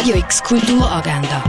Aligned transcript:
Radio 0.00 0.16
X 0.16 0.42
Kulturagenda. 0.42 1.44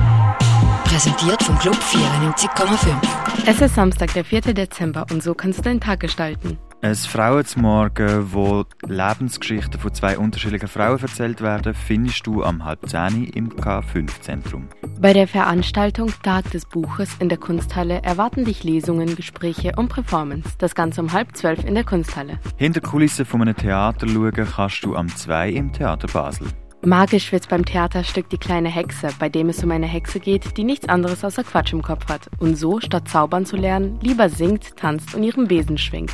Präsentiert 0.83 1.42
vom 1.42 1.57
Club 1.57 1.78
94,5. 1.78 2.97
Es 3.46 3.62
ist 3.62 3.75
Samstag, 3.75 4.13
der 4.13 4.26
4. 4.26 4.42
Dezember 4.42 5.05
und 5.10 5.24
so 5.24 5.33
kannst 5.33 5.60
du 5.60 5.63
deinen 5.63 5.79
Tag 5.79 6.01
gestalten. 6.01 6.58
Ein 6.81 6.94
Frauenzmorgen, 6.96 8.33
wo 8.33 8.65
Lebensgeschichten 8.85 9.79
von 9.79 9.94
zwei 9.94 10.17
unterschiedlichen 10.17 10.67
Frauen 10.67 10.99
erzählt 10.99 11.40
werden, 11.40 11.74
findest 11.74 12.28
du 12.28 12.44
am 12.44 12.65
halb 12.65 12.90
zehn 12.90 13.24
im 13.24 13.51
K5-Zentrum. 13.51 14.68
Bei 14.99 15.13
der 15.13 15.29
Veranstaltung 15.29 16.12
Tag 16.22 16.52
des 16.52 16.66
Buches 16.66 17.16
in 17.20 17.30
der 17.30 17.38
Kunsthalle 17.38 18.02
erwarten 18.04 18.44
dich 18.44 18.66
Lesungen, 18.66 19.16
Gespräche 19.16 19.72
und 19.77 19.88
Performance. 19.88 20.49
Das 20.58 20.76
Ganze 20.76 20.99
um 20.99 21.13
halb 21.13 21.38
zwölf 21.38 21.63
in 21.63 21.76
der 21.76 21.86
Kunsthalle. 21.86 22.38
Hinter 22.58 22.81
Kulissen 22.81 23.23
von 23.23 23.44
einem 23.44 23.55
Theater 23.55 24.09
schauen 24.09 24.34
kannst 24.34 24.84
du 24.84 24.98
am 24.98 25.08
2 25.08 25.52
im 25.52 25.72
Theater 25.72 26.08
Basel. 26.08 26.49
Magisch 26.84 27.32
wird's 27.32 27.45
beim 27.45 27.63
Theaterstück 27.63 28.27
Die 28.30 28.40
kleine 28.40 28.70
Hexe, 28.70 29.09
bei 29.20 29.30
dem 29.30 29.49
es 29.49 29.63
um 29.63 29.70
eine 29.70 29.85
Hexe 29.85 30.20
geht, 30.20 30.58
die 30.58 30.63
nichts 30.63 30.89
anderes 30.89 31.23
außer 31.23 31.44
Quatsch 31.44 31.73
im 31.73 31.84
Kopf 31.84 32.08
hat 32.08 32.27
und 32.39 32.55
so, 32.55 32.80
statt 32.80 33.08
zaubern 33.08 33.45
zu 33.45 33.55
lernen, 33.55 33.99
lieber 34.02 34.30
singt, 34.30 34.77
tanzt 34.77 35.13
und 35.13 35.22
ihren 35.22 35.48
Besen 35.48 35.77
schwingt. 35.77 36.13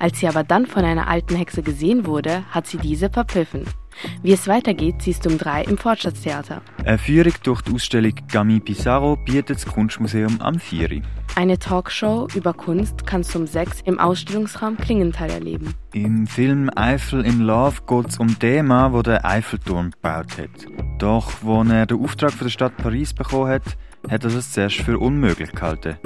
Als 0.00 0.18
sie 0.18 0.26
aber 0.26 0.42
dann 0.42 0.66
von 0.66 0.84
einer 0.84 1.06
alten 1.06 1.36
Hexe 1.36 1.62
gesehen 1.62 2.04
wurde, 2.04 2.42
hat 2.50 2.66
sie 2.66 2.78
diese 2.78 3.10
verpfiffen. 3.10 3.64
Wie 4.22 4.32
es 4.32 4.48
weitergeht, 4.48 4.96
siehst 5.00 5.24
du 5.24 5.30
um 5.30 5.38
drei 5.38 5.62
im 5.62 5.78
Fortschrittstheater. 5.78 6.62
Eine 6.84 6.98
Führung 6.98 7.34
durch 7.42 7.62
die 7.62 7.72
Ausstellung 7.72 8.14
Gami 8.30 8.60
Pissarro 8.60 9.16
bietet 9.16 9.50
das 9.50 9.66
Kunstmuseum 9.66 10.40
am 10.40 10.58
4. 10.58 11.02
Eine 11.34 11.58
Talkshow 11.58 12.28
über 12.34 12.52
Kunst 12.52 13.06
kannst 13.06 13.34
du 13.34 13.38
um 13.38 13.46
sechs 13.46 13.80
im 13.82 13.98
Ausstellungsraum 13.98 14.76
Klingenthal 14.76 15.30
erleben. 15.30 15.74
Im 15.94 16.26
Film 16.26 16.70
Eiffel 16.76 17.24
in 17.24 17.40
Love 17.40 17.80
geht 17.86 18.08
es 18.08 18.18
um 18.18 18.38
den 18.38 18.66
Mann, 18.66 19.02
der 19.02 19.24
Eiffelturm 19.24 19.92
gebaut 19.92 20.36
hat. 20.36 20.66
Doch, 20.98 21.32
als 21.42 21.70
er 21.70 21.86
den 21.86 22.02
Auftrag 22.02 22.32
von 22.32 22.46
der 22.46 22.50
Stadt 22.50 22.76
Paris 22.76 23.14
bekommen 23.14 23.48
hat, 23.48 23.62
hat 24.10 24.24
er 24.24 24.30
das 24.30 24.52
zuerst 24.52 24.76
für 24.76 24.98
unmöglich 24.98 25.52
gehalten. 25.52 25.96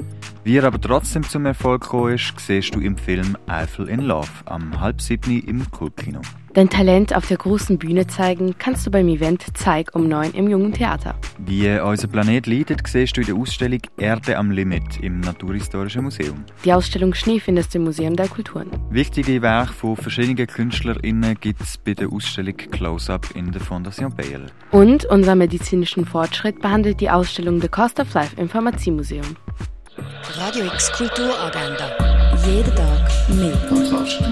Wie 0.44 0.58
er 0.58 0.64
aber 0.64 0.80
trotzdem 0.80 1.24
zum 1.24 1.44
Erfolg 1.44 1.82
gekommen 1.82 2.14
ist, 2.14 2.38
siehst 2.38 2.72
du 2.74 2.80
im 2.80 2.96
Film 2.96 3.36
Eiffel 3.48 3.88
in 3.88 4.00
Love 4.00 4.30
am 4.44 4.80
halb 4.80 5.00
siebni 5.00 5.38
im 5.38 5.68
Kultkino. 5.72 6.20
Dein 6.56 6.70
Talent 6.70 7.14
auf 7.14 7.28
der 7.28 7.36
großen 7.36 7.76
Bühne 7.76 8.06
zeigen 8.06 8.54
kannst 8.58 8.86
du 8.86 8.90
beim 8.90 9.08
Event 9.08 9.44
Zeig 9.52 9.94
um 9.94 10.08
neun 10.08 10.32
im 10.32 10.48
Jungen 10.48 10.72
Theater. 10.72 11.14
Wie 11.36 11.68
unser 11.78 12.08
Planet 12.08 12.46
leidet, 12.46 12.80
siehst 12.88 13.14
du 13.14 13.20
in 13.20 13.26
der 13.26 13.36
Ausstellung 13.36 13.80
Erde 13.98 14.38
am 14.38 14.50
Limit 14.50 14.98
im 15.02 15.20
Naturhistorischen 15.20 16.04
Museum. 16.04 16.46
Die 16.64 16.72
Ausstellung 16.72 17.12
Schnee 17.12 17.40
findest 17.40 17.74
du 17.74 17.78
im 17.78 17.84
Museum 17.84 18.16
der 18.16 18.28
Kulturen. 18.28 18.70
Wichtige 18.88 19.42
Werke 19.42 19.74
von 19.74 19.96
verschiedenen 19.98 20.46
KünstlerInnen 20.46 21.36
gibt 21.38 21.60
es 21.60 21.76
bei 21.76 21.92
der 21.92 22.10
Ausstellung 22.10 22.56
Close-Up 22.56 23.26
in 23.34 23.52
der 23.52 23.60
Fondation 23.60 24.16
Bayer. 24.16 24.46
Und 24.70 25.04
unser 25.04 25.34
medizinischen 25.34 26.06
Fortschritt 26.06 26.62
behandelt 26.62 27.02
die 27.02 27.10
Ausstellung 27.10 27.60
The 27.60 27.68
Cost 27.68 28.00
of 28.00 28.14
Life 28.14 28.34
im 28.40 28.48
Pharmaziemuseum. 28.48 29.36
Radio 30.38 30.64
X 30.72 30.90
Kulturagenda. 30.92 31.90
Jeden 32.46 32.74
Tag 32.74 33.28
mehr. 33.28 33.52
Kontrast. 33.68 34.22